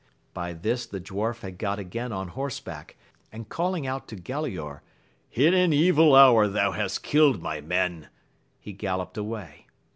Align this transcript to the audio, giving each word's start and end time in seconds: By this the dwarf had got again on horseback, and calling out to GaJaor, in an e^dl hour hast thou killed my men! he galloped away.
By 0.33 0.53
this 0.53 0.87
the 0.87 0.99
dwarf 0.99 1.41
had 1.41 1.59
got 1.59 1.77
again 1.77 2.11
on 2.11 2.29
horseback, 2.29 2.97
and 3.31 3.47
calling 3.47 3.85
out 3.85 4.07
to 4.07 4.15
GaJaor, 4.15 4.79
in 5.31 5.53
an 5.53 5.73
e^dl 5.73 6.17
hour 6.19 6.49
hast 6.73 7.03
thou 7.03 7.07
killed 7.07 7.39
my 7.39 7.61
men! 7.61 8.09
he 8.59 8.73
galloped 8.73 9.15
away. 9.17 9.67